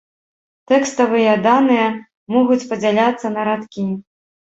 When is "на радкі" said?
3.39-3.91